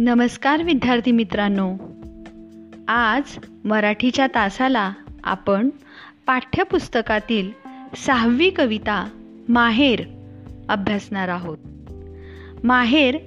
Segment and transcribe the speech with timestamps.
[0.00, 1.76] नमस्कार विद्यार्थी मित्रांनो.
[2.88, 3.22] आज
[3.64, 4.92] मराठीच्या तासाला
[5.24, 5.68] आपण
[6.26, 7.50] पाठ्यपुस्तकातील
[7.96, 9.08] सहावी कविता
[9.48, 10.02] माहेर
[10.68, 11.58] अभ्यासणार आहोत.
[12.64, 13.18] माहेर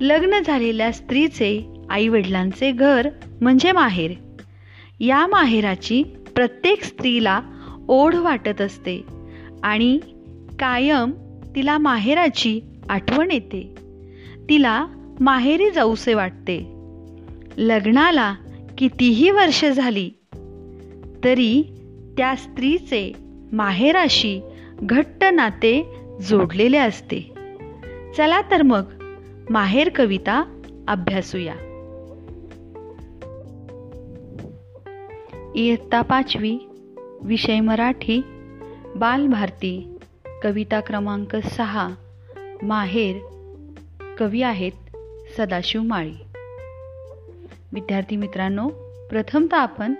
[0.00, 3.08] लग्न झालेल्या स्त्रीचे आईवडिलांचे घर
[3.40, 4.10] म्हणजे माहेर.
[5.00, 6.02] या माहेराची
[6.34, 7.40] प्रत्येक स्त्रीला
[7.88, 9.04] ओढ वाटत असते
[9.62, 9.98] आणि
[10.58, 11.10] कायम
[11.56, 13.74] तिला माहेराची आठवण येते.
[14.48, 14.86] तिला
[15.20, 16.74] माहेरी जाऊसे वाटते.
[17.56, 18.34] लग्नाला
[18.78, 20.10] कितीही वर्ष झाली
[21.24, 21.62] तरी
[22.16, 23.12] त्या स्त्रीचे
[23.52, 24.40] माहेराशी
[24.82, 27.20] घट्ट नाते जोडलेले असते.
[28.16, 28.82] चला तर मग
[29.50, 31.54] माहेर कविता अभ्यासूया.
[35.54, 36.58] इयत्ता पाचवी
[37.22, 38.22] विषय मराठी
[38.96, 39.98] बालभारती
[40.42, 41.88] कविता क्रमांक सहा
[42.62, 43.16] माहेर
[44.18, 44.72] कवी आहेत
[45.36, 46.14] सदाशिव माळी.
[47.72, 48.68] विद्यार्थी मित्रांनो
[49.10, 49.94] प्रथमतः आपण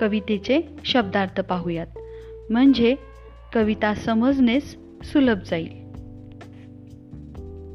[0.00, 1.86] कवितेचे शब्दार्थ पाहूयात.
[2.50, 2.96] म्हणजे
[3.52, 5.86] कविता समजणेस सुलभ जाईल.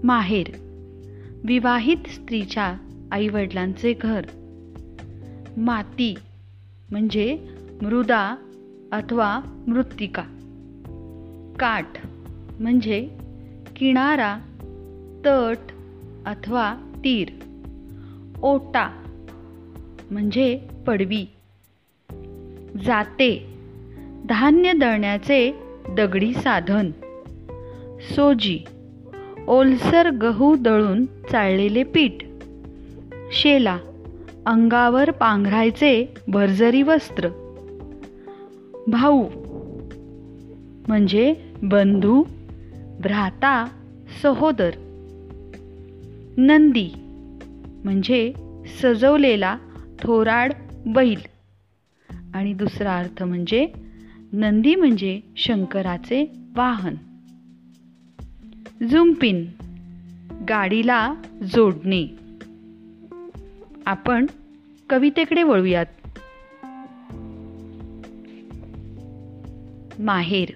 [0.04, 0.48] माहेर.
[1.44, 2.76] विवाहित स्त्रीच्या
[3.12, 4.22] आईवडिलांचे घर.
[5.58, 6.16] माती.
[6.92, 7.48] म्हणजे
[7.82, 8.36] मृदा
[8.92, 10.24] अथवा मृत्तिका.
[11.60, 11.88] काठ.
[12.60, 13.10] म्हणजे
[13.76, 14.38] किनारा
[15.26, 15.72] तट
[16.26, 17.28] अथवा तीर.
[18.44, 19.04] ओटा
[20.12, 21.26] म्हणजे पडवी.
[22.86, 23.54] जाते.
[24.30, 25.52] धान्य दळण्याचे
[25.90, 26.92] दगडी साधन.
[28.16, 28.60] सोजी.
[29.48, 32.12] ओलसर गहू दळून चाळलेले पीठ.
[33.32, 33.78] शेला.
[34.46, 37.30] अंगावर पांघरायचे भरजरी वस्त्र.
[38.88, 39.24] भाऊ.
[40.88, 42.24] म्हणजे बंधू
[43.00, 43.68] भ्राता
[44.22, 44.72] सहोदर.
[46.38, 46.90] नंदी
[47.84, 48.34] म्हणजे
[48.82, 49.58] सजवलेला
[50.00, 50.54] थोराड
[50.86, 51.20] बैल.
[52.34, 53.68] आणि दुसरा अर्थ म्हणजे
[54.34, 56.96] नंदी म्हणजे शंकराचे वाहन.
[58.88, 59.46] झुंपिन
[60.50, 61.14] गाडीला
[61.56, 62.08] जोडणे.
[63.86, 64.26] आपण
[64.90, 65.86] कवितेकडे वळूयात.
[70.00, 70.50] माहेर.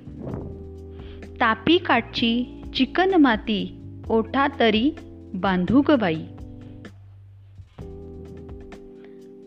[1.40, 3.78] तापी काठची चिकन माती
[4.10, 4.92] ओठा तरी
[5.42, 6.24] बांधू ग बाई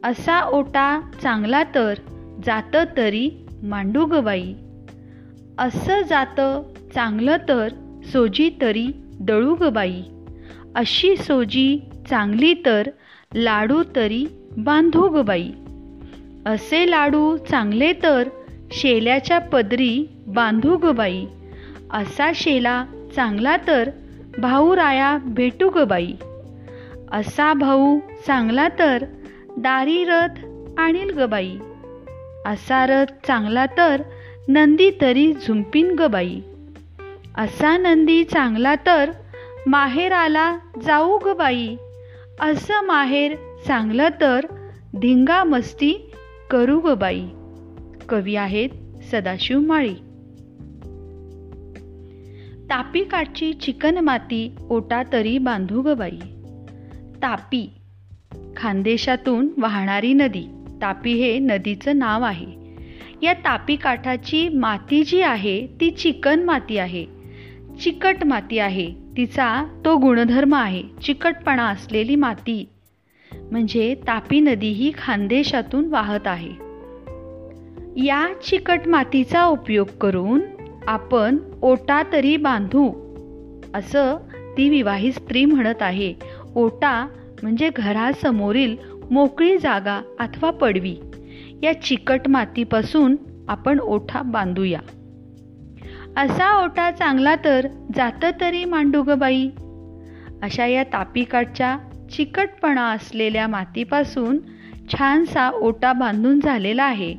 [0.05, 1.95] असा ओटा चांगला तर
[2.47, 3.29] जात तरी
[3.63, 4.53] मांडू ग बाई
[5.59, 6.63] असं जातं
[6.95, 7.69] चांगलं तर
[8.13, 8.87] सोजी तरी
[9.21, 10.03] दळू ग बाई
[10.75, 11.79] अशी सोजी
[12.11, 12.89] चांगली तर
[13.35, 14.27] लाडू तरी
[14.57, 15.51] बांधू ग बाई
[16.47, 18.29] असे लाडू चांगले तर
[18.73, 21.25] शेल्याच्या पदरी बांधू ग बाई
[21.91, 22.85] असा शेला
[23.17, 23.91] चांगला तर
[24.39, 26.15] भाऊ राया भेटू ग बाई.
[27.13, 29.05] असा भाऊ चांगला तर
[29.59, 30.45] दारी रथ
[30.79, 31.59] आणील ग बाई.
[32.47, 34.03] असा रथ चांगला तर
[34.49, 36.41] नंदी तरी झुंपीन ग बाई.
[37.39, 39.11] असा नंदी चांगला तर
[39.67, 41.77] माहेराला जाऊ ग बाई.
[42.41, 43.35] असं माहेर
[43.67, 44.41] चांगलं तर
[44.97, 46.13] धिंगा मस्ती
[46.51, 47.29] करू ग बाई.
[48.09, 48.69] कवी आहेत
[49.11, 49.95] सदाशिव माळी.
[52.71, 56.19] तापी काठची चिकन माती ओटा तरी बांधू गबाई
[57.23, 57.73] तापी
[58.57, 60.45] खानदेशातून वाहणारी नदी.
[60.83, 62.47] तापी हे नदीचं नाव आहे.
[63.23, 67.07] या तापी काठाची माती जी आहे ती चिकन माती आहे.
[67.81, 68.95] चिकट माती आहे.
[69.17, 72.69] तिचा तो गुणधर्म आहे चिकटपणा असलेली माती.
[73.33, 76.53] म्हणजे तापी नदी ही खानदेशातून वाहत आहे.
[78.07, 80.41] या चिकट मातीचा उपयोग करून
[80.89, 82.91] आपण ओटा तरी बांधू.
[83.75, 84.17] असं
[84.57, 86.15] ती विवाहित स्त्री म्हणत आहे.
[86.55, 87.09] ओटा
[87.43, 88.77] म्हणजे घरासमोरील
[89.11, 90.97] मोकळी जागा अथवा पडवी.
[91.63, 93.17] या चिकट मातीपासून
[93.49, 94.81] आपण ओठा बांधूया.
[96.17, 99.49] असा ओटा चांगला तर जातं तरी मांडू ग बाई.
[100.43, 101.79] अशा या तापीकाठच्या
[102.17, 104.39] चिकटपणा असलेल्या मातीपासून
[104.93, 107.15] छानसा ओटा बांधून झालेला आहे.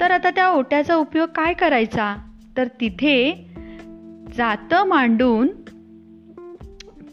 [0.00, 2.16] तर आता त्या ओट्याचा उपयोग काय करायचा?
[2.56, 3.46] तर तिथे
[4.36, 5.48] जातं मांडून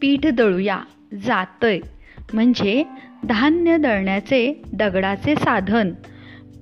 [0.01, 0.79] पीठ दळूया
[1.23, 1.79] जातय.
[2.33, 2.83] म्हणजे
[3.23, 5.91] धान्य दळण्याचे दगडाचे साधन.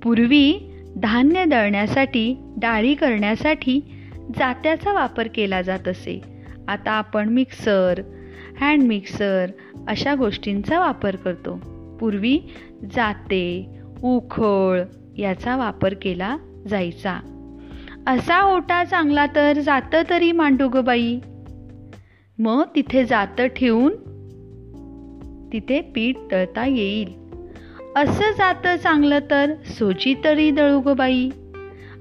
[0.02, 3.80] पूर्वी धान्य दळण्यासाठी डाळी करण्यासाठी
[4.38, 6.22] जात्याचा वापर केला जात असे.
[6.68, 8.02] आता आपण मिक्सर
[8.60, 9.50] हँड मिक्सर
[9.88, 11.56] अशा गोष्टींचा वापर करतो.
[12.00, 12.40] पूर्वी
[12.94, 13.68] जाते
[14.02, 14.82] उखळ
[15.18, 16.36] याचा वापर केला
[16.68, 17.37] जायचा.
[18.08, 21.18] असा ओटा चांगला तर जातं तरी मांडू बाई
[22.38, 23.92] मग तिथे जातं ठेवून
[25.52, 27.12] तिथे पीठ तळता येईल.
[27.96, 31.30] असं जातं चांगलं तर सोची तरी दळू गं बाई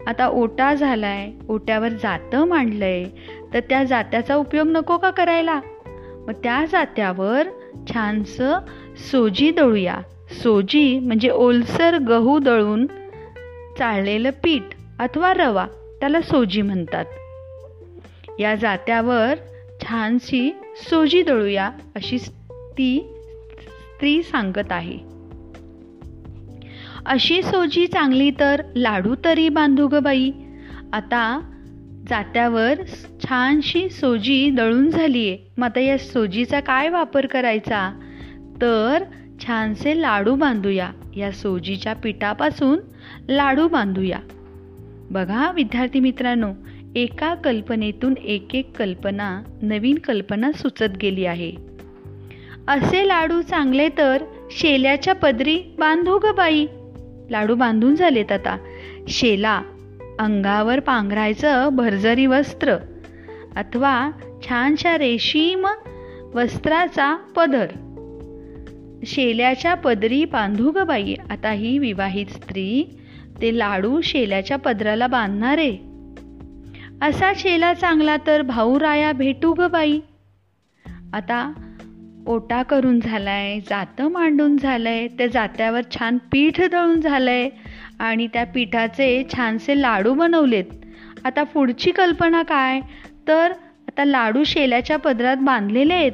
[0.07, 3.05] आता ओटा झालाय ओट्यावर जातं मांडलंय
[3.53, 5.59] तर त्या जात्याचा उपयोग नको का करायला?
[6.27, 7.47] मग त्या जात्यावर
[7.89, 8.59] छानसं
[9.11, 9.97] सोजी दळूया.
[10.43, 12.87] सोजी म्हणजे ओलसर गहू दळून
[13.77, 14.63] चाळलेलं पीठ
[14.99, 15.67] अथवा रवा.
[15.99, 17.05] त्याला सोजी म्हणतात.
[18.39, 19.35] या जात्यावर
[19.81, 20.51] छानशी
[20.89, 22.17] सोजी दळूया अशी
[22.51, 23.13] ती
[23.61, 24.97] स्त्री सांगत आहे.
[27.05, 30.31] अशी सोजी चांगली तर लाडू तरी बांधू ग बाई.
[30.93, 31.53] आता
[32.09, 32.73] जात्यावर
[33.23, 37.99] छानशी सोजी दळून झाली आहे मग आता या सोजीचा काय वापर करायचा?
[38.61, 39.03] तर
[39.47, 40.91] छानसे लाडू बांधूया.
[41.15, 42.79] या सोजीच्या पिठापासून
[43.29, 44.19] लाडू बांधूया.
[45.11, 46.53] बघा विद्यार्थी मित्रांनो
[46.95, 51.51] एका कल्पनेतून एक एक कल्पना नवीन कल्पना सुचत गेली आहे.
[52.67, 56.67] असे लाडू चांगले तर शेल्याच्या पदरी बांधू ग बाई.
[57.29, 58.57] लाडू बांधून झालेत आता.
[59.07, 59.61] शेला
[60.19, 62.75] अंगावर पांघरायचं भरजरी वस्त्र
[63.55, 64.11] अथवा
[64.49, 65.67] छानशा रेशीम
[66.33, 67.67] वस्त्राचा पदर.
[69.05, 71.15] शेल्याच्या पदरी बांधू ग बाई.
[71.29, 72.96] आता ही विवाहित स्त्री
[73.41, 75.77] ते लाडू शेल्याच्या पदराला बांधणारे.
[77.01, 79.99] असा शेला चांगला तर भाऊ राया भेटू ग बाई.
[81.13, 81.53] आता
[82.27, 87.49] ओटा करून झालाय जातं मांडून झालंय त्या जात्यावर छान पीठ दळून झालंय
[87.99, 90.65] आणि त्या पिठाचे छानसे लाडू बनवलेत.
[91.25, 92.81] आता पुढची कल्पना काय?
[93.27, 93.51] तर
[93.87, 96.11] आता लाडू शेल्याच्या पदरात बांधलेले आहेत.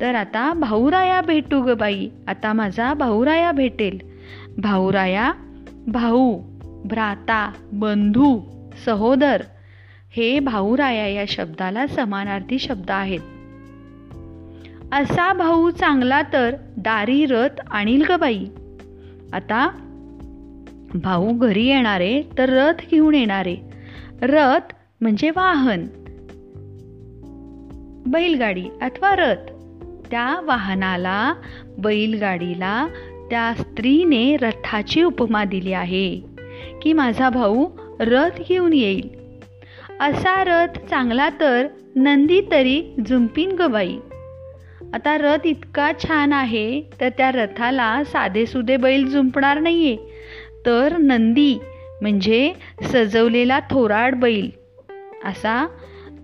[0.00, 2.08] तर आता भाऊराया भेटू ग बाई.
[2.26, 3.98] आता माझा भाऊराया भेटेल.
[4.58, 5.32] भाऊराया
[5.86, 6.51] भाऊ.
[6.84, 8.40] भ्राता बंधू
[8.84, 9.42] सहोदर
[10.16, 13.20] हे भाऊराया या शब्दाला समानार्थी शब्द आहेत.
[14.92, 18.44] असा भाऊ चांगला तर दारी रथ आणील ग बाई.
[19.32, 19.68] आता
[20.94, 23.56] भाऊ घरी येणारे तर रथ घेऊन येणारे.
[24.22, 25.86] रथ म्हणजे वाहन.
[28.06, 29.50] बैलगाडी अथवा रथ.
[30.10, 31.34] त्या वाहनाला
[31.78, 32.86] बैलगाडीला
[33.30, 36.31] त्या स्त्रीने रथाची उपमा दिली आहे.
[36.82, 37.66] की माझा भाऊ
[38.00, 39.08] रथ घेऊन येईल.
[40.00, 41.66] असा रथ चांगला तर
[41.96, 43.96] नंदी तरी झुंपीन गबाई
[44.94, 49.96] आता रथ इतका छान आहे तर त्या रथाला साधेसुधे बैल जुंपणार नाहीये.
[50.66, 51.58] तर नंदी
[52.00, 52.52] म्हणजे
[52.82, 54.50] सजवलेला थोराड बैल.
[55.24, 55.66] असा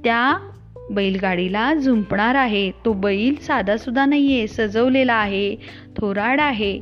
[0.05, 0.51] त्या
[0.91, 2.71] बैलगाडीला झुंपणार आहे.
[2.85, 5.57] तो बैल साधासुद्धा नाही आहे सजवलेला आहे
[5.97, 6.81] थोराड आहे.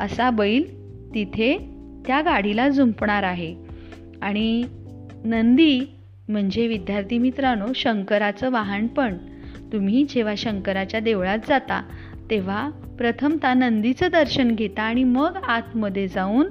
[0.00, 0.62] असा बैल
[1.14, 1.69] तिथे
[2.06, 3.56] त्या गाडीला झुंपणार आहे.
[4.22, 4.64] आणि
[5.24, 5.80] नंदी
[6.28, 9.16] म्हणजे विद्यार्थी मित्रांनो शंकराचं वाहन पण.
[9.72, 11.82] तुम्ही जेव्हा शंकराच्या देवळात जाता
[12.30, 16.46] तेव्हा प्रथमतः नंदीचं दर्शन घेता आणि मग आतमध्ये जाऊन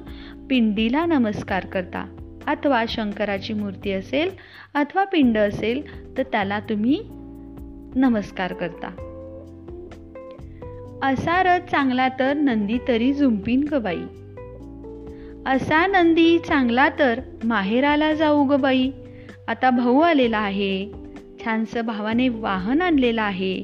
[0.50, 2.06] पिंडीला नमस्कार करता.
[2.48, 4.30] अथवा शंकराची मूर्ती असेल
[4.74, 5.82] अथवा पिंड असेल
[6.18, 7.00] तर त्याला तुम्ही
[7.96, 8.88] नमस्कार करता.
[11.04, 14.02] असा रथ चांगला तर नंदी तरी झुंपीन ग बाई.
[15.46, 18.92] असा नंदी चांगला तर माहेराला जाऊ ग बाई.
[19.48, 20.92] आता भाऊ आलेला आहे.
[21.46, 23.64] छानसं भावाने वाहन आणलेलं आहे.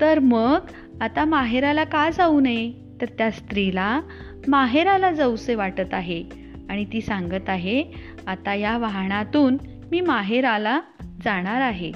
[0.00, 0.58] तर मग
[1.00, 2.72] आता माहेराला का जाऊ नये?
[3.00, 4.00] तर त्या स्त्रीला
[4.48, 6.24] माहेराला जाऊसे वाटत आहे.
[6.70, 7.84] आणि ती सांगत आहे
[8.26, 9.58] आता या वाहनातून
[9.90, 10.80] मी माहेराला
[11.24, 11.92] जाणार आहे.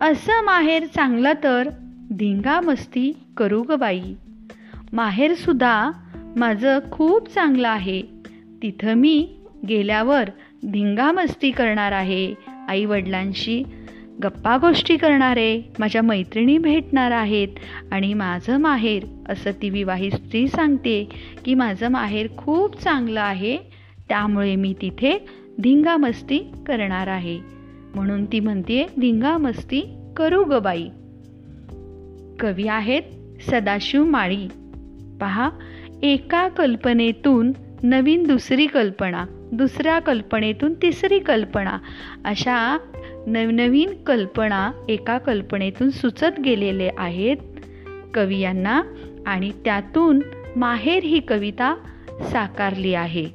[0.00, 1.68] असं माहेर चांगलं तर
[2.12, 4.14] धिंगा मस्ती करू ग बाई.
[4.92, 5.90] माहेरसुद्धा
[6.36, 8.02] माझं खूप चांगलं आहे.
[8.62, 9.28] तिथं मी
[9.68, 10.24] गेल्यावर
[10.72, 12.34] धिंगा मस्ती करणार आहे.
[12.68, 13.64] आई वडिलांशी
[14.24, 17.48] गप्पा गोष्टी करणारे माझ्या मैत्रिणी भेटणार आहेत
[17.92, 21.08] आणि माझं माहेर असं ती विवाहित स्त्री सांगते
[21.44, 23.56] की माझं माहेर खूप चांगलं आहे
[24.08, 25.26] त्यामुळे मी तिथे
[25.62, 27.38] धिंगा मस्ती करणार आहे.
[27.94, 29.82] म्हणून ती म्हणते धिंगा मस्ती
[30.16, 30.88] करू ग बाई.
[32.40, 33.02] कवी आहेत
[33.50, 34.48] सदाशिव माळी.
[35.20, 35.50] पहा
[36.02, 37.52] एका कल्पनेतून
[37.82, 41.78] नवीन दुसरी कल्पना दुसऱ्या कल्पनेतून तिसरी कल्पना.
[42.24, 42.78] अशा
[43.26, 47.36] नवनवीन कल्पना एका कल्पनेतून सुचत गेलेले आहेत
[48.14, 48.82] कवी यांना
[49.26, 50.22] आणि त्यातून
[50.56, 51.76] माहेर ही कविता
[52.32, 53.26] साकारली आहे.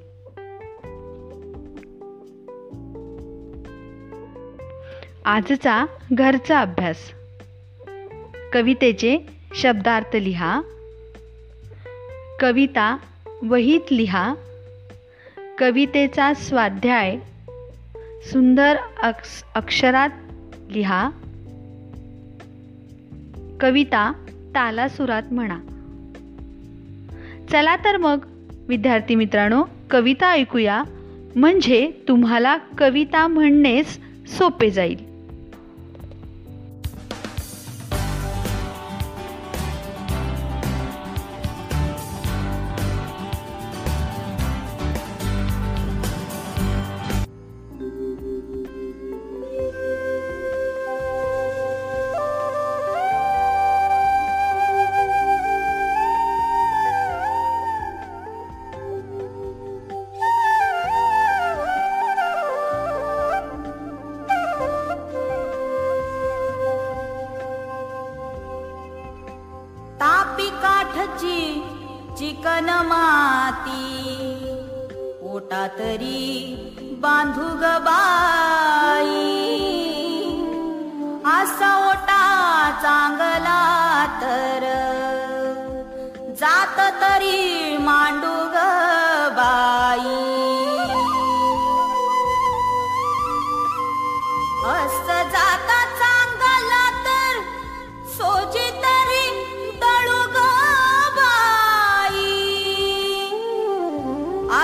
[5.25, 6.97] आजचा घरचा अभ्यास.
[8.53, 9.17] कवितेचे
[9.55, 10.61] शब्दार्थ लिहा.
[12.39, 12.97] कविता
[13.43, 14.33] वहीत लिहा.
[15.57, 17.17] कवितेचा स्वाध्याय
[18.31, 20.09] सुंदर अक्ष अक्षरात
[20.69, 21.09] लिहा.
[23.59, 24.13] कविता
[24.55, 25.59] तालासुरात म्हणा.
[27.51, 28.25] चला तर मग
[28.67, 30.83] विद्यार्थी मित्रांनो कविता ऐकूया.
[31.35, 35.04] म्हणजे तुम्हाला कविता म्हणणेच सोपे जाईल.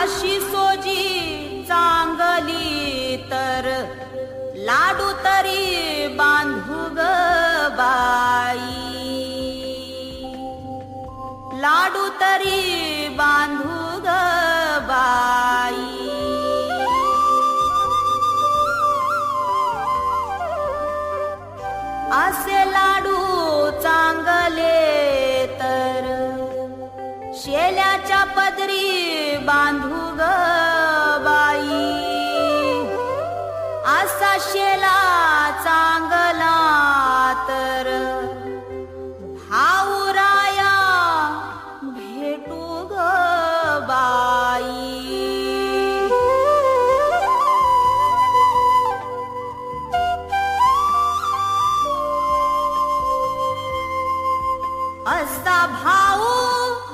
[0.01, 3.65] अशी सोजी चांगली तर
[4.67, 7.07] लाडू तरी बांधू ग
[7.77, 8.59] बाई.
[11.61, 14.17] लाडू तरी बांधू ग
[14.89, 15.89] बाई.
[22.21, 23.17] असे लाडू
[23.83, 26.05] चांगले तर.
[27.35, 30.10] शेल्याच्या पदरी बांधू
[55.07, 56.90] असता भाऊ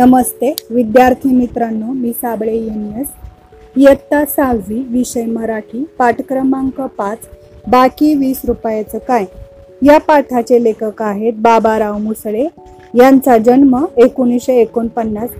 [0.00, 2.54] नमस्ते विद्यार्थी मित्रांनो मी साबळे
[3.00, 3.06] एस
[3.76, 7.18] इयत्ता सहावी विषय मराठी पाठ क्रमांक पाच
[7.70, 9.24] बाकी वीस रुपयाचं काय?
[9.82, 12.46] या पाठाचे लेखक आहेत बाबाराव मुसळे.
[12.94, 15.30] यांचा जन्म एकोणीसशे एकोणपन्नास.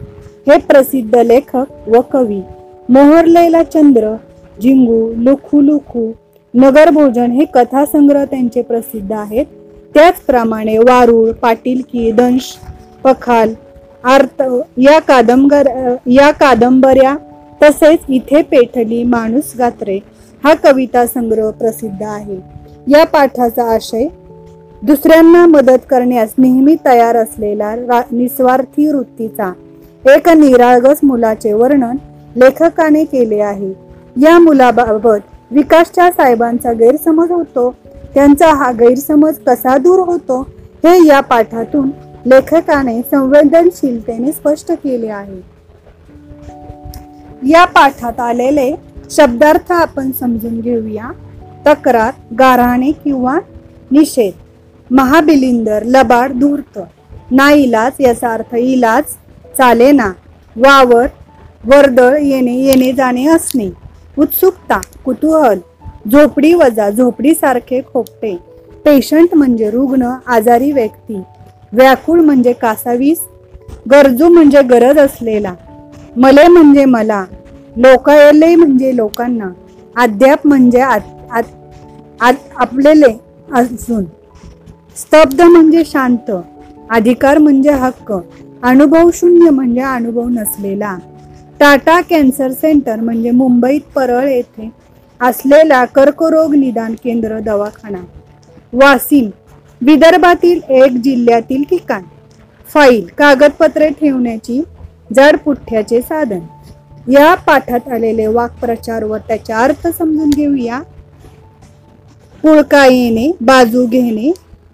[0.49, 2.41] हे प्रसिद्ध लेखक व कवी.
[2.89, 4.15] मोहरलेला चंद्र
[4.63, 6.13] झिंगू लुखू लुखू.
[6.55, 9.47] नगर भोजन हे कथासंग्रह त्यांचे प्रसिद्ध आहेत.
[9.95, 12.57] त्याचप्रमाणे वारुळ पाटीलकी दंश
[13.05, 13.55] पखाल
[14.05, 14.43] आर्त
[14.77, 15.69] या कादंबर
[16.07, 17.17] या कादंबऱ्या
[17.63, 19.99] तसेच इथे पेठली माणूस गात्रे.
[20.45, 22.37] हा कविता संग्रह प्रसिद्ध आहे.
[22.87, 24.07] या पाठाचा आशय
[24.83, 29.53] दुसऱ्यांना मदत करण्यास नेहमी तयार असलेला रा- निस्वार्थी वृत्तीचा
[30.15, 31.97] एक निरागस मुलाचे वर्णन
[32.37, 33.75] लेखकाने केले आहे.
[34.23, 37.75] या मुलाबाबत विकासच्या साहेबांचा गैरसमज होतो.
[38.15, 40.47] त्यांचा हा गैरसमज कसा दूर होतो
[40.85, 41.91] हे या पाठातून
[42.27, 45.41] लेखकाने संवेदनशीलतेने स्पष्ट केले आहे.
[47.51, 48.75] या पाठात आलेले
[49.11, 51.11] शब्दार्थ आपण समजून घेऊया.
[51.67, 53.39] तक्रार गाराणे किंवा
[53.91, 54.33] निषेध.
[54.95, 56.79] महाबिलिंदर लबाड धूर्त.
[57.31, 59.03] नाईलाज याचा अर्थ इलाज
[59.59, 60.13] चालेना
[60.57, 61.07] वावर
[61.65, 63.71] वर्दळ येणे येणे जाणे असणे.
[64.19, 65.59] उत्सुकता कुतूहल.
[66.13, 68.39] झोपडी वजा झोपडीसारखे खोपटे.
[68.85, 71.21] पेशंट म्हणजे रुग्ण आजारी व्यक्ती.
[71.73, 73.21] व्याकुळ म्हणजे कासावीस
[73.91, 75.55] गरजू म्हणजे गरज असलेला
[76.17, 77.25] मले म्हणजे मला
[77.77, 79.49] लोकायले म्हणजे लोकांना
[79.97, 83.13] अद्याप म्हणजे आत- आत- आत- आपलेले
[83.55, 84.05] असून
[84.97, 86.31] स्तब्ध म्हणजे शांत
[86.91, 88.13] अधिकार म्हणजे हक्क
[88.63, 90.97] अनुभव शून्य म्हणजे अनुभव नसलेला
[91.61, 94.71] टाटा कॅन्सर सेंटर म्हणजे मुंबईत परळ येथे
[95.21, 97.99] असलेला कर्करोग निदान केंद्र दवाखाना
[98.73, 99.29] वासिम
[99.81, 102.03] विदर्भातील एक जिल्ह्यातील ठिकाण.
[102.69, 104.63] फाईल कागदपत्रे ठेवण्याची
[105.17, 106.41] जडपुठ्ठ्याचे साधन.
[107.13, 110.81] या पाठात आलेले वाक्प्रचार व त्याचा अर्थ समजून घेऊया.
[112.43, 114.31] पुळका येणे बाजू घेणे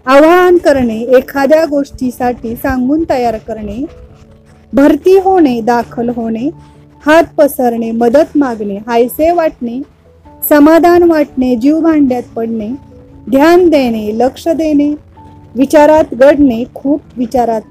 [0.06, 3.84] आवाहन करणे एखाद्या गोष्टीसाठी सांगून तयार करणे
[4.72, 6.48] भरती होणे दाखल होणे
[7.06, 9.80] हात पसरणे मदत मागणे हायसे वाटणे
[10.48, 12.68] समाधान वाटणे जीव भांड्यात पडणे
[13.30, 14.94] ध्यान देणे लक्ष देणे
[15.54, 17.62] विचारात गडणे खूप विचारात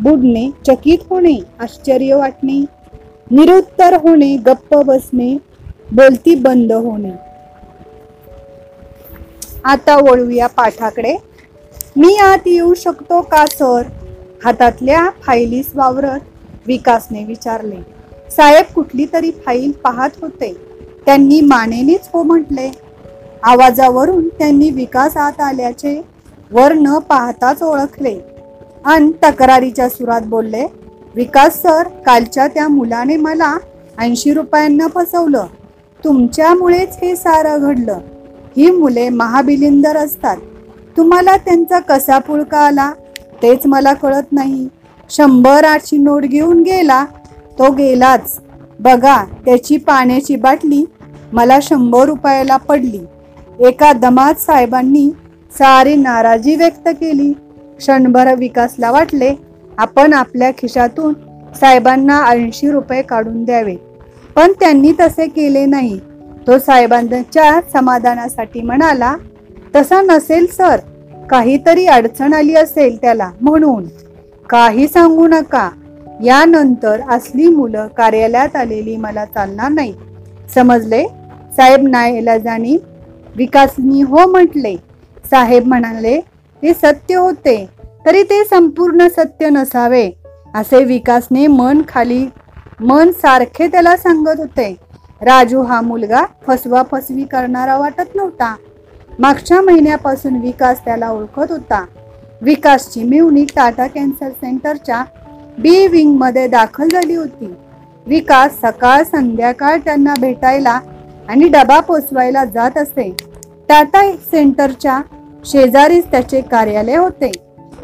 [0.00, 2.64] बुडणे चकित होणे आश्चर्य वाटणे
[3.30, 5.36] निरुत्तर होणे गप्प बसणे
[5.92, 7.10] बोलती बंद होणे.
[9.64, 11.16] आता वळूया पाठाकडे.
[11.96, 13.82] मी आत येऊ शकतो का सर?
[14.44, 16.20] हातातल्या फाईलीस वावरत
[16.66, 17.76] विकासने विचारले.
[18.30, 20.52] साहेब कुठली तरी फाईल पाहत होते.
[21.06, 22.70] त्यांनी मानेनेच हो म्हटले.
[23.44, 26.00] आवाजावरून त्यांनी विकासात आल्याचे
[26.50, 28.18] वर न पाहताच ओळखले.
[28.84, 30.66] आणि तक्रारीच्या सुरात बोलले
[31.14, 33.56] विकास सर कालच्या त्या मुलाने मला
[33.98, 35.46] ऐंशी रुपयांना फसवलं.
[36.04, 37.98] तुमच्यामुळेच हे सारं घडलं.
[38.56, 40.36] ही मुले महाबिलिंदर असतात.
[40.96, 42.92] तुम्हाला त्यांचा कसा पुळका आला?
[43.42, 44.68] तेच मला कळत नाही.
[45.10, 47.04] शंभर आठची नोट घेऊन गेला
[47.58, 48.40] तो गेलाच.
[48.80, 50.84] बघा त्याची पाण्याची बाटली
[51.32, 53.00] मला शंभर रुपयाला पडली.
[53.60, 55.10] एका दमात साहेबांनी
[55.58, 57.32] सारी नाराजी व्यक्त केली.
[57.78, 59.34] क्षणभर विकासला वाटले
[59.78, 61.14] आपण आपल्या खिशातून
[61.60, 63.76] साहेबांना ऐंशी रुपये काढून द्यावे.
[64.34, 66.00] पण त्यांनी तसे केले नाही.
[66.46, 69.16] तो साहेबांच्या समाधानासाठी म्हणाला
[69.76, 70.76] तसा नसेल सर
[71.30, 73.84] काहीतरी अडचण आली असेल त्याला म्हणून.
[74.50, 75.70] काही सांगू नका.
[76.24, 79.94] यानंतर असली मुलं कार्यालयात आलेली मला चालणार नाही.
[80.54, 81.04] समजले?
[81.56, 82.76] साहेब नाईलाजानी
[83.36, 84.76] विकासनी हो म्हटले.
[85.30, 86.20] साहेब म्हणाले
[86.62, 87.56] ते सत्य होते
[88.06, 90.10] तरी ते संपूर्ण सत्य नसावे.
[90.54, 92.26] असे विकासने मन खाली
[92.80, 94.74] मन सारखे त्याला सांगत होते.
[95.22, 98.54] राजू हा मुलगा फसवा फसवी करणारा वाटत नव्हता.
[99.18, 101.84] मागच्या महिन्यापासून विकास त्याला ओळखत होता.
[102.42, 105.04] विकासची मिवणी टाटा कॅन्सर सेंटरच्या
[105.58, 107.54] बी विंगमध्ये दाखल झाली होती.
[108.06, 110.78] विकास सकाळ संध्याकाळ त्यांना भेटायला
[111.28, 113.10] आणि डबा पोचवायला जात असे
[113.68, 115.00] टाटा सेंटरच्या
[115.44, 117.30] शेजारीच त्याचे कार्यालय होते.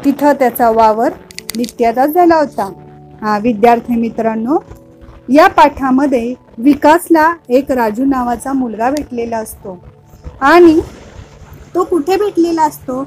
[0.05, 1.13] तिथं त्याचा वावर
[1.57, 2.71] नित्याचाच झाला होता.
[3.21, 4.57] हा विद्यार्थी मित्रांनो
[5.29, 9.77] या पाठामध्ये विकासला एक राजू नावाचा मुलगा भेटलेला असतो.
[10.41, 10.79] आणि
[11.75, 13.03] तो कुठे भेटलेला असतो?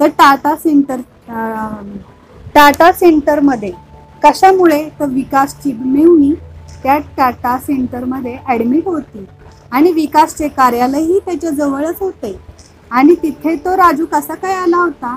[0.00, 1.00] तर टाटा सेंटर
[2.54, 3.70] टाटा सेंटरमध्ये.
[4.22, 4.82] कशामुळे?
[5.00, 6.32] तर विकासची मिळवणी
[6.82, 9.24] त्या टाटा सेंटरमध्ये ॲडमिट होती.
[9.72, 12.38] आणि विकासचे कार्यालयही त्याच्या जवळच होते.
[12.90, 15.16] आणि तिथे तो राजू कसा काय आला होता?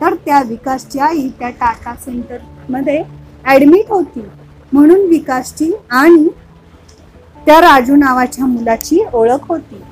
[0.00, 3.02] तर त्या विकासची आई त्या टाटा सेंटरमध्ये
[3.44, 4.22] ॲडमिट होती.
[4.72, 6.28] म्हणून विकासची आणि
[7.36, 9.82] त्या राजू नावाच्या मुलाची ओळख होती.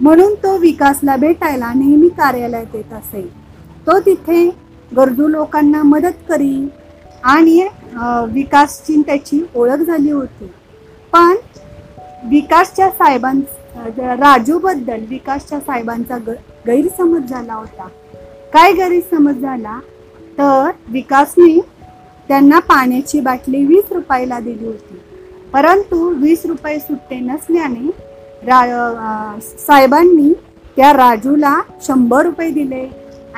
[0.00, 3.22] म्हणून तो विकासला भेटायला नेहमी कार्यालयात येत असे.
[3.86, 4.48] तो तिथे
[4.92, 6.68] गरजू लोकांना मदत करी
[7.24, 7.60] आणि
[8.32, 10.50] विकासची त्याची ओळख झाली होती.
[11.12, 11.34] पण
[12.30, 13.40] विकासच्या साहेबां
[14.18, 16.30] राजूबद्दल विकासच्या साहेबांचा ग
[16.66, 17.88] गैरसमज झाला होता.
[18.52, 19.78] काय गैरसमज झाला?
[20.38, 21.60] तर विकासने
[22.28, 25.00] त्यांना पाण्याची बाटली वीस रुपयाला दिली होती.
[25.52, 27.90] परंतु वीस रुपये सुट्टे नसल्याने
[28.46, 30.32] रा साहेबांनी
[30.76, 32.86] त्या राजूला शंभर रुपये दिले.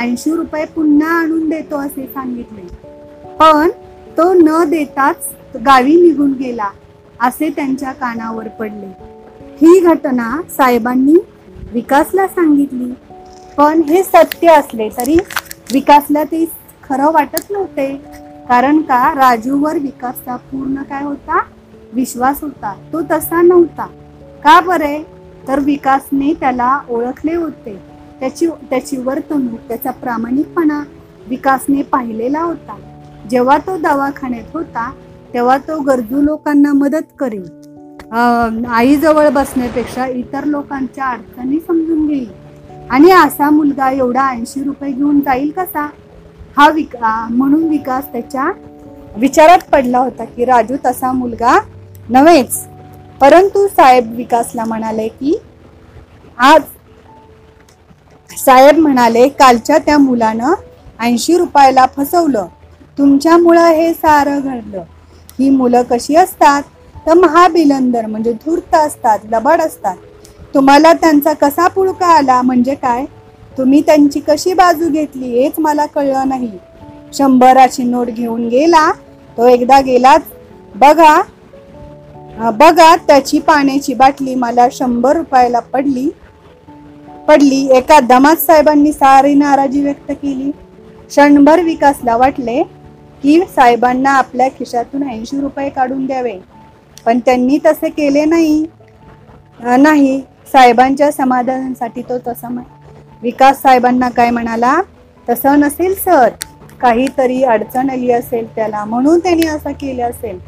[0.00, 2.66] ऐंशी रुपये पुन्हा आणून देतो असे सांगितले.
[3.36, 3.70] पण
[4.18, 5.28] तो न देताच
[5.66, 6.68] गावी निघून गेला.
[7.20, 8.86] असे त्यांच्या कानावर पडले.
[9.40, 11.14] ही घटना साहेबांनी
[11.72, 12.94] विकासला सांगितली.
[13.56, 15.16] पण हे सत्य असले तरी
[15.72, 16.44] विकासला ते
[16.88, 17.96] खरं वाटत नव्हते.
[18.48, 19.14] कारण का?
[19.14, 21.40] राजूवर विकासचा पूर्ण काय होता?
[21.92, 22.74] विश्वास होता.
[22.92, 23.86] तो तसा नव्हता.
[24.44, 25.06] का बरे?
[25.48, 27.78] तर विकासने त्याला ओळखले होते.
[28.20, 30.82] त्याची त्याची वर्तणूक त्याचा प्रामाणिकपणा
[31.28, 32.76] विकासने पाहिलेला होता.
[33.30, 34.92] जेव्हा तो दवाखान्यात होता
[35.36, 37.44] तेव्हा तो गरजू लोकांना मदत करेल.
[38.68, 42.28] आईजवळ बसण्यापेक्षा इतर लोकांच्या अडचणी समजून घेईल.
[42.90, 45.86] आणि असा मुलगा एवढा ऐंशी रुपये घेऊन जाईल कसा?
[46.56, 48.50] हा विका म्हणून विकास त्याच्या
[49.16, 51.58] विचारात पडला होता की राजू तसा मुलगा
[52.08, 52.58] नव्हेच.
[53.20, 55.38] परंतु साहेब विकासला म्हणाले की
[56.38, 56.62] आज
[58.30, 60.54] साहेब म्हणाले कालच्या त्या मुलानं
[61.00, 62.46] ऐंशी रुपयाला फसवलं.
[62.98, 64.82] तुमच्यामुळं हे सारं घडलं.
[65.38, 66.62] ही मुलं कशी असतात?
[67.06, 69.96] तर महाबिलंदर म्हणजे धूर्त असतात लबाड असतात.
[70.54, 73.04] तुम्हाला त्यांचा कसा पुळका आला म्हणजे काय?
[73.58, 76.50] तुम्ही त्यांची कशी बाजू घेतली हेच मला कळलं नाही.
[77.12, 78.90] शंभराची नोट घेऊन गेला
[79.36, 80.22] तो एकदा गेलाच
[80.74, 81.20] बघा
[82.52, 86.08] बघा त्याची पाण्याची बाटली मला शंभर रुपयाला पडली.
[87.28, 87.66] पडली.
[87.70, 90.50] एका दमात साहेबांनी सारी नाराजी व्यक्त केली.
[91.08, 92.62] क्षणभर विकासला वाटले.
[93.22, 96.38] की साहेबांना आपल्या खिशातून ऐंशी रुपये काढून द्यावे.
[97.06, 98.66] पण त्यांनी तसे केले नाही.
[99.78, 100.20] नाही.
[100.52, 102.68] साहेबांच्या समाधानासाठी तो तसा म्हण-
[103.22, 104.80] विकास साहेबांना काय म्हणाला?
[105.30, 106.28] तसं नसेल सर.
[106.80, 110.38] काहीतरी अडचण आली असेल त्याला म्हणून त्यांनी असं केलं असेल.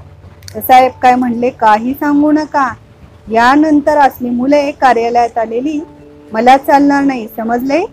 [0.55, 1.51] तर साहेब काय म्हणले?
[1.51, 2.73] काही सांगू नका.
[3.31, 5.81] यानंतर असली मुले कार्यालयात आलेली
[6.33, 7.29] मला चालणार नाही.
[7.37, 7.85] समजले?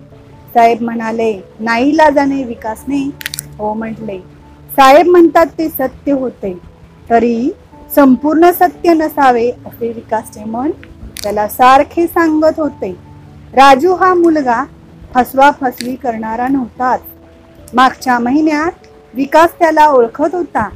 [0.54, 3.12] साहेब म्हणाले नाही लाजाने विकासने.
[3.58, 4.35] हो म्हटले.
[4.78, 6.54] साहेब म्हणतात ते सत्य होते.
[7.10, 7.50] तरी
[7.96, 10.72] संपूर्ण सत्य नसावे असे विकासचे मन
[11.24, 12.92] त्याला सारखे सांगत होते.
[13.54, 14.64] राजू हा मुलगा
[15.14, 17.02] फसवा फसवी करणारा नव्हताच.
[17.74, 20.68] मागच्या महिन्यात विकास त्याला ओळखत होता.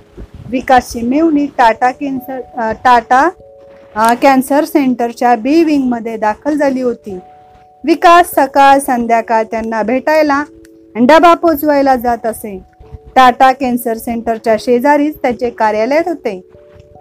[0.50, 3.28] विकासची मेवणी टाटा कॅन्सर टाटा
[4.22, 7.18] कॅन्सर सेंटरच्या बी विंगमध्ये दाखल झाली होती.
[7.84, 10.44] विकास सकाळ संध्याकाळ त्यांना भेटायला
[10.96, 12.58] डबा पोचवायला जात असे.
[13.20, 16.50] टाटा कॅन्सर सेंटरच्या शेजारीच त्याचे कार्यालय होते.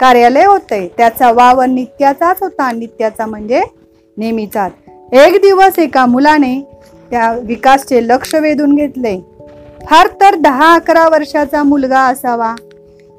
[0.00, 0.92] कार्यालय होते.
[0.96, 2.72] त्याचा वावर नित्याचाच होता.
[2.72, 3.62] नित्याचा म्हणजे
[4.16, 4.72] नेहमीचाच.
[5.12, 6.60] एक दिवस एका मुलाने
[7.10, 9.20] त्या विकासचे लक्ष वेधून घेतले.
[9.86, 12.54] फार तर दहा अकरा वर्षाचा मुलगा असावा.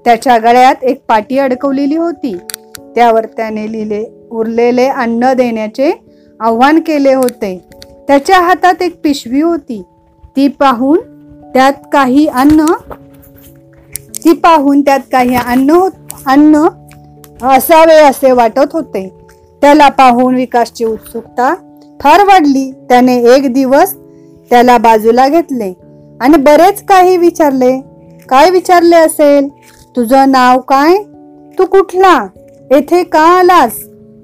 [0.05, 2.37] त्याच्या गळ्यात एक पाटी अडकवलेली होती.
[2.79, 5.91] त्यावर त्याने लिहिले उरलेले अन्न देण्याचे
[6.39, 7.61] आव्हान केले होते.
[8.07, 9.83] त्याच्या हातात एक पिशवी होती.
[10.35, 10.99] ती पाहून
[11.53, 12.65] त्यात काही अन्न
[14.25, 15.79] ती पाहून त्यात काही अन्न
[16.27, 16.67] अन्न
[17.47, 19.07] असावे असे वाटत होते.
[19.61, 21.53] त्याला पाहून विकासची उत्सुकता
[22.01, 22.71] फार वाढली.
[22.89, 23.93] त्याने एक दिवस
[24.49, 25.73] त्याला बाजूला घेतले
[26.21, 27.79] आणि बरेच काही विचारले.
[28.29, 29.47] काय विचारले असेल?
[29.95, 30.97] तुझं नाव काय?
[31.59, 32.27] तू कुठला?
[32.71, 33.71] येथे का आलास?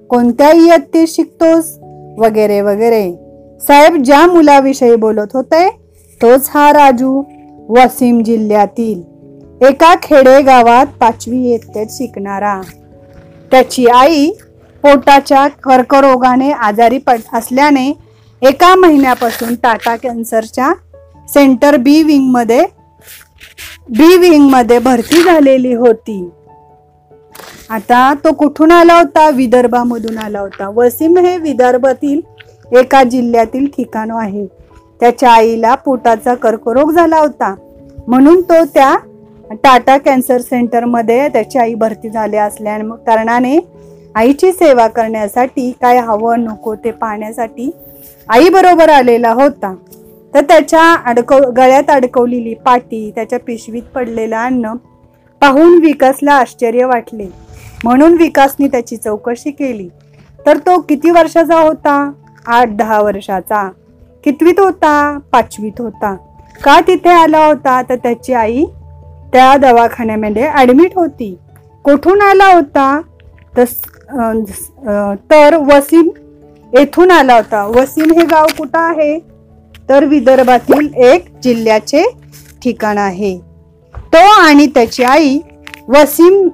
[0.09, 1.77] कोणत्या इयत्तेत शिकतोस?
[2.17, 3.11] वगैरे वगैरे.
[3.61, 5.84] साहेब ज्या मुलाविषयी बोलत होते
[6.21, 7.23] तोच हा राजू
[7.69, 9.01] वसीम जिल्ह्यातील
[9.65, 12.61] एका खेडेगावात पाचवी इयत्तेत शिकणारा.
[13.51, 14.29] त्याची आई
[14.81, 17.93] पोटाच्या कर्करोगाने आजारी पड असल्याने
[18.41, 20.73] एका महिन्यापासून टाटा कॅन्सरच्या
[21.29, 22.65] सेंटर बी विंगमध्ये
[23.89, 26.29] बी विंगमध्ये भरती झालेली होती.
[27.69, 29.29] आता तो कुठून आला होता?
[29.29, 30.69] विदर्भामधून आला होता.
[30.75, 32.21] वसीम हे विदर्भातील
[32.71, 34.54] एका जिल्ह्यातील ठिकाण आहे.
[34.99, 37.55] त्याच्या आईला पोटाचा कर्करोग झाला होता.
[38.07, 38.95] म्हणून तो त्या
[39.63, 43.57] टाटा कॅन्सर सेंटरमध्ये त्याची आई भरती झाली असल्या कारणाने
[44.15, 47.69] आईची सेवा करण्यासाठी काय हवं नको ते पाहण्यासाठी
[48.29, 49.75] आईबरोबर आलेला होता.
[50.33, 54.73] तर त्याच्या अडकव गळ्यात अडकवलेली पाटी त्याच्या पिशवीत पडलेलं अन्न
[55.41, 57.27] पाहून विकासला आश्चर्य वाटले.
[57.83, 59.89] म्हणून विकासने त्याची चौकशी केली.
[60.45, 62.11] तर तो किती वर्षाचा होता?
[62.45, 63.69] आठ दहा वर्षाचा.
[64.25, 65.17] कितवीत होता?
[65.31, 66.15] पाचवीत होता.
[66.63, 67.81] का तिथे आला होता?
[67.89, 68.63] तर त्याची आई
[69.33, 71.35] त्या दवाखान्यामध्ये ॲडमिट होती.
[71.85, 73.01] कुठून आला होता?
[73.57, 73.63] तर
[75.31, 76.09] तर वसीम
[76.73, 77.63] येथून आला होता.
[77.65, 79.17] वसीम हे गाव कुठं आहे?
[79.89, 82.03] तर विदर्भातील एक जिल्ह्याचे
[82.63, 83.37] ठिकाण आहे.
[83.93, 85.39] तो आणि त्याची आई
[85.87, 86.47] वसीम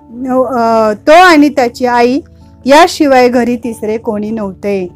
[1.08, 2.20] तो आणि त्याची आई
[2.66, 4.88] याशिवाय घरी तिसरे कोणी नव्हते.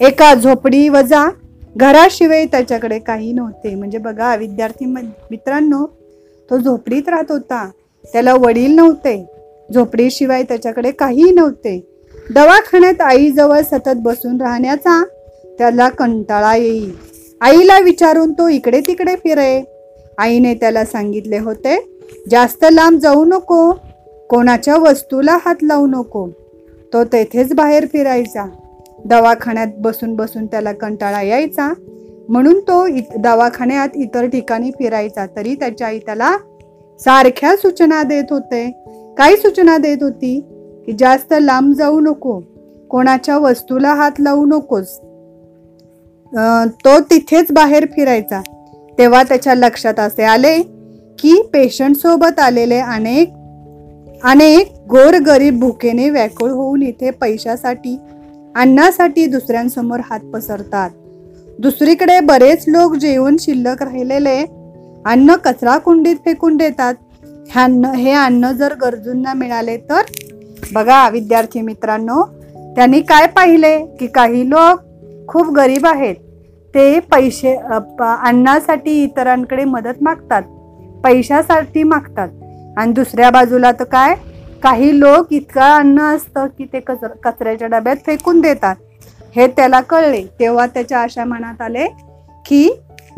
[0.00, 1.28] एका झोपडी वजा
[1.76, 3.74] घराशिवाय त्याच्याकडे काही नव्हते.
[3.74, 4.98] म्हणजे बघा विद्यार्थी म-
[5.30, 5.86] मित्रांनो
[6.50, 7.70] तो झोपडीत राहत होता.
[8.12, 9.26] त्याला वडील नव्हते.
[9.74, 11.86] झोपडीशिवाय त्याच्याकडे काहीही नव्हते.
[12.34, 15.04] दवाखान्यात आईजवळ सतत बसून राहण्याचा
[15.58, 16.96] त्याला कंटाळा येईल.
[17.40, 19.64] आईला विचारून तो इकडे तिकडे फिरे.
[20.18, 23.72] आईने त्याला सांगितले होते जास्त लांब जाऊ नको.
[24.30, 26.28] कोणाच्या वस्तूला हात लावू नको.
[26.92, 28.46] तो तेथेच बाहेर फिरायचा.
[29.04, 31.72] दवाखान्यात बसून बसून त्याला कंटाळा यायचा.
[32.28, 35.26] म्हणून तो इत दवाखान्यात इतर ठिकाणी फिरायचा.
[35.36, 36.36] तरी त्याच्या आई त्याला
[37.00, 38.64] सारख्या सूचना देत होते.
[39.18, 40.40] काय सूचना देत होती?
[40.86, 42.40] की जास्त लांब जाऊ नको.
[42.90, 44.98] कोणाच्या वस्तूला हात लावू नकोस.
[46.84, 48.40] तो तिथेच बाहेर फिरायचा.
[48.98, 50.58] तेव्हा त्याच्या लक्षात असे आले
[51.18, 53.32] की पेशंटसोबत आलेले अनेक
[54.24, 57.96] अनेक गोरगरीब भुकेने व्याकुळ होऊन इथे पैशासाठी
[58.56, 60.90] अन्नासाठी दुसऱ्यांसमोर हात पसरतात.
[61.58, 64.44] दुसरीकडे बरेच लोक जेवण शिल्लक राहिलेले
[65.06, 66.94] अन्न कचरा कुंडीत फेकून देतात.
[67.50, 70.00] हे अन्न हे अन्न जर गरजूंना मिळाले तर?
[70.72, 72.24] बघा विद्यार्थी मित्रांनो
[72.76, 74.80] त्यांनी काय पाहिले की काही लोक
[75.28, 76.14] खूप गरीब आहेत.
[76.74, 80.42] ते पैसे अन्नासाठी इतरांकडे मदत मागतात.
[81.04, 82.28] पैशासाठी मागतात.
[82.76, 84.14] आणि दुसऱ्या बाजूला तर काय?
[84.64, 88.76] काही लोक इतकं अन्न असतं की ते कचर कचऱ्याच्या डब्यात फेकून देतात.
[89.36, 90.22] हे त्याला कळले.
[90.40, 91.86] तेव्हा त्याच्या अशा मनात आले
[92.46, 92.70] की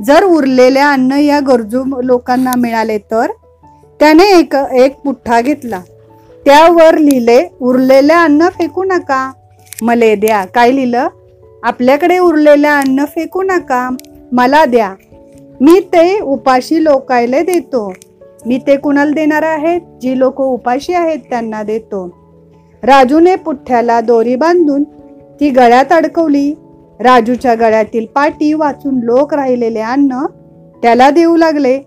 [0.05, 3.27] जर उरलेले अन्न या गरजू लोकांना मिळाले तर
[4.01, 5.81] त्याने एक एक पुठ्ठा घेतला.
[6.45, 9.33] त्यावर लिहिले उरलेले अन्न फेकू नका.
[9.83, 10.45] मले द्या.
[10.45, 11.09] काय लिहिलं?
[11.63, 13.91] आपल्याकडे उरलेले अन्न फेकू नका.
[14.33, 14.95] मला द्या.
[15.61, 17.93] मी ते उपाशी लोकायला देतो.
[18.47, 22.07] मी ते कुणाला देणार आहेत जी लोक उपाशी आहेत त्यांना देतो.
[22.83, 24.85] राजूने पुठ्ठ्याला दोरी बांधून
[25.41, 26.53] ती गळ्यात अडकवली.
[27.01, 30.25] राजूच्या गळ्यातील पाटी वाचून लोक राहिलेले अन्न
[30.83, 31.79] त्याला देऊ लागले.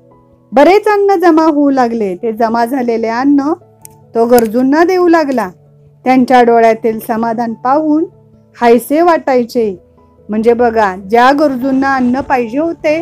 [0.51, 2.15] बरेच अन्न जमा होऊ लागले.
[2.15, 3.51] ते जमा झालेले अन्न
[4.15, 5.49] तो गरजूंना देऊ लागला.
[6.05, 8.05] त्यांच्या डोळ्यातील समाधान पाहून
[8.61, 9.75] हायसे वाटायचे.
[10.29, 13.01] म्हणजे बघा ज्या गरजूंना अन्न पाहिजे होते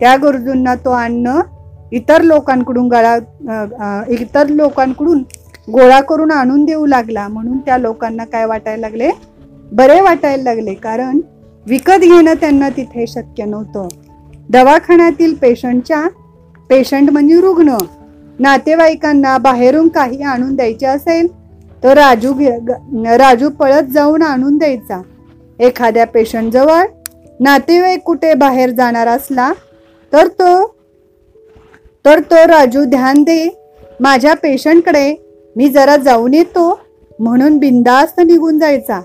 [0.00, 1.40] त्या गरजूंना तो अन्न
[1.94, 5.22] इतर लोकांकडून गळा इतर लोकांकडून
[5.72, 7.28] गोळा करून आणून देऊ लागला.
[7.28, 9.10] म्हणून त्या लोकांना काय वाटायला लागले?
[9.72, 10.74] बरे वाटायला लागले.
[10.74, 11.20] कारण
[11.66, 13.88] विकत घेणं त्यांना तिथे शक्य नव्हतं.
[14.50, 16.06] दवाखान्यातील पेशंटच्या
[16.70, 17.76] पेशंट म्हणजे रुग्ण.
[18.38, 21.26] नातेवाईकांना बाहेरून काही आणून द्यायचे असेल
[21.82, 25.00] तर राजू घे- ग- राजू पळत जाऊन आणून द्यायचा.
[25.58, 26.82] एखाद्या पेशंटजवळ
[27.40, 29.52] नातेवाईक कुठे बाहेर जाणार असला
[30.12, 30.73] तर तो
[32.04, 33.48] तर तो राजू ध्यान दे.
[34.00, 35.14] माझ्या पेशंटकडे
[35.56, 36.80] मी जरा जाऊन येतो.
[37.18, 39.00] म्हणून बिंदास्त निघून जायचा.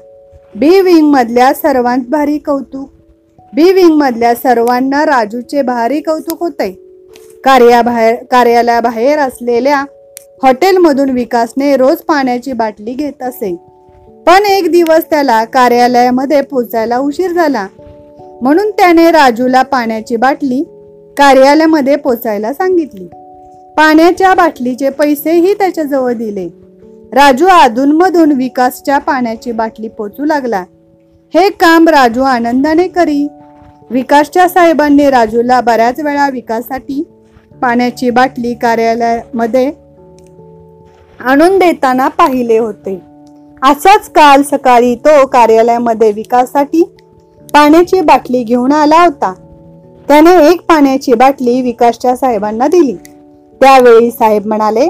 [0.56, 2.90] बी विंगमधल्या सर्वांत भारी कौतुक.
[3.54, 6.72] बी विंगमधल्या सर्वांना राजूचे भारी कौतुक होते.
[7.44, 9.86] कार्याबाहेर कार्यालयाबाहेर असलेल्या
[10.44, 13.56] हॉटेलमधून विकासने रोज पाण्याची बाटली घेत असे.
[14.28, 17.68] पण एक दिवस त्याला कार्यालयामध्ये पोचायला उशीर झाला.
[18.42, 20.64] म्हणून त्याने राजूला पाण्याची बाटली
[21.20, 23.06] कार्यालयामध्ये पोचायला सांगितली.
[23.78, 26.48] पाण्याच्या बाटलीचे पैसेही त्याच्याजवळ दिले.
[27.14, 30.64] राजू अधूनमधून विकासच्या पाण्याची बाटली पोचू लागला.
[31.34, 33.28] हे काम राजू आनंदाने करी.
[33.90, 37.04] विकासच्या साहेबांनी राजूला बऱ्याच वेळा विकासासाठी
[37.62, 39.72] पाण्याची बाटली कार्यालयामध्ये
[41.20, 43.02] आणून देताना पाहिले होते.
[43.64, 46.84] असाच काल सकाळी तो कार्यालयामध्ये विकासासाठी
[47.54, 49.34] पाण्याची बाटली घेऊन आला होता.
[50.10, 52.94] त्याने एक पाण्याची बाटली विकासच्या साहेबांना दिली.
[53.62, 54.90] त्यावेळी साहेब म्हणाले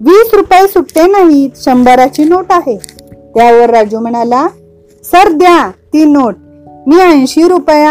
[0.00, 2.76] वीस रुपये सुटते नाहीत शंभराची नोट आहे.
[3.12, 4.46] त्यावर राजू म्हणाला
[5.04, 6.34] सर द्या ती नोट.
[6.86, 7.86] मी ऐंशी रुपये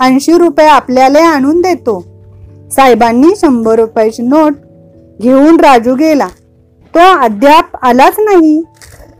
[0.00, 2.04] ऐंशी रुपये आपल्याला आणून देतो.
[2.72, 4.52] साहेबांनी शंभर रुपयाची नोट
[5.22, 6.28] घेऊन राजू गेला.
[6.94, 8.62] तो अद्याप आलाच नाही.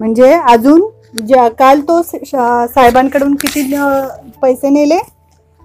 [0.00, 0.82] म्हणजे अजून
[1.26, 3.74] ज्या काल तो स- साहेबांकडून किती
[4.42, 5.15] पैसे नेले?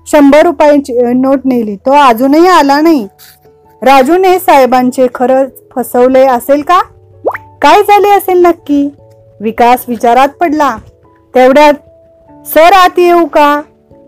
[0.07, 1.75] शंभर रुपयाची नोट नेली.
[1.75, 3.07] तो अजूनही आला नाही.
[3.81, 6.81] राजूने साहेबांचे खरंच फसवले असेल का?
[7.61, 8.89] काय झाले असेल नक्की?
[9.39, 10.75] विकास विचारात पडला.
[11.35, 11.73] तेवढ्यात
[12.47, 13.61] सर आत येऊ का?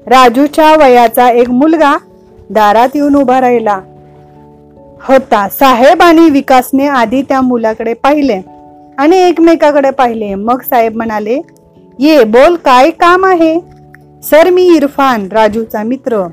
[0.07, 1.97] राजूच्या वयाचा एक मुलगा
[2.49, 3.79] दारात येऊन उभा राहिला.
[5.03, 5.47] होता.
[5.49, 8.41] साहेब आणि विकासने आधी त्या मुलाकडे पाहिले
[8.97, 10.33] आणि एकमेकाकडे पाहिले.
[10.35, 11.41] मग साहेब म्हणाले
[11.99, 13.72] ये बोल काय काम आहे?
[14.29, 16.27] सर मी इरफान राजूचा मित्र.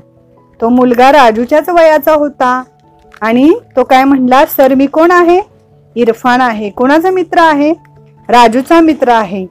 [0.61, 2.63] तो मुलगा राजूच्याच वयाचा होता.
[3.21, 5.41] आणि तो काय म्हणला सर मी कोण आहे?
[5.95, 6.69] इरफान आहे.
[6.69, 7.73] कोणाचा मित्र आहे?
[8.29, 9.45] राजूचा मित्र आहे.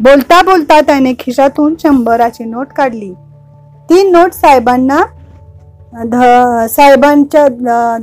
[0.00, 3.12] बोलता बोलता त्याने खिशातून शंभराची नोट काढली.
[3.90, 5.00] ती नोट साहेबांना
[6.04, 7.48] ध- साहेबांच्या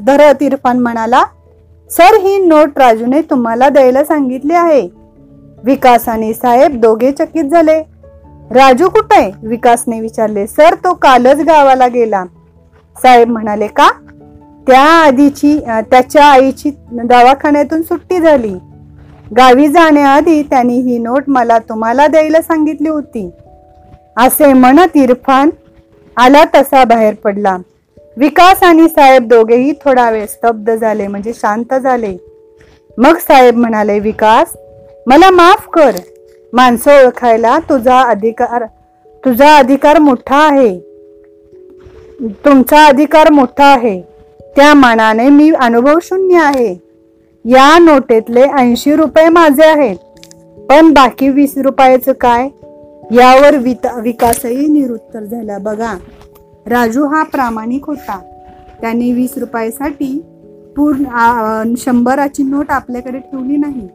[0.08, 1.24] धरत इरफान म्हणाला
[1.90, 4.90] सर ही नोट राजूने तुम्हाला द्यायला सांगितली आहे.
[5.64, 7.99] विकास आणि साहेब दोघे चकित झाले.
[8.52, 9.32] राजू कुठे?
[9.44, 10.48] विकासने विचारले.
[10.48, 12.24] सर तो कालच गावाला गेला.
[12.96, 13.90] साहेब म्हणाले का?
[14.68, 15.60] त्या आधीची
[15.92, 18.54] त्याच्या आईची दवाखान्यातून सुट्टी झाली.
[19.38, 23.30] गावी जाण्याआधी त्यांनी ही नोट मला तुम्हाला द्यायला सांगितली होती.
[24.18, 25.50] असे म्हणत इरफान
[26.18, 27.58] आला तसा बाहेर पडला.
[28.18, 32.18] विकास आणि साहेब दोघेही थोडा वेळ स्तब्ध झाले म्हणजे शांत झाले.
[32.98, 34.54] मग साहेब म्हणाले विकास
[35.08, 35.92] मला माफ कर.
[36.54, 38.64] माणसं ओळखायला तुझा अधिकार
[39.26, 40.80] तुझा अधिकार मोठा आहे.
[42.46, 44.02] तुमचा अधिकार मोठा आहे.
[44.56, 46.82] त्या मानाने मी अनुभव शून्य आहे.
[47.46, 49.96] या नोटेतले ऐंशी रुपये माझे आहेत.
[50.70, 52.50] पण बाकी वीस रुपयाचं काय?
[53.12, 55.58] यावर विता विकासही निरुत्तर झाला.
[55.58, 55.98] बघा
[56.68, 58.20] राजू हा प्रामाणिक होता.
[58.82, 60.26] त्याने वीस रुपयासाठी
[60.76, 63.88] पूर्ण शंभराची नोट आपल्याकडे ठेवली नाही.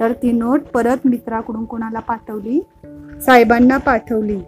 [0.00, 2.60] तर ती नोट परत मित्राकडून कोणाला पाठवली?
[3.20, 4.38] साहेबांना पाठवली.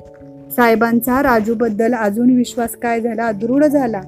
[0.50, 3.32] साहेबांचा राजूबद्दल अजून विश्वास काय झाला?
[3.32, 4.00] दृढ झाला.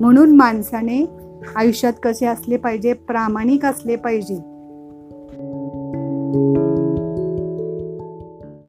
[0.00, 1.06] म्हणून माणसाने
[1.56, 2.92] आयुष्यात कसे असले पाहिजे?
[2.92, 4.34] प्रामाणिक असले पाहिजे.